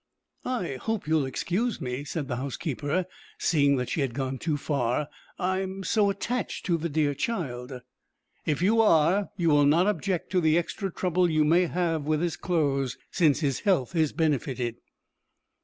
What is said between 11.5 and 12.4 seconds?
have with his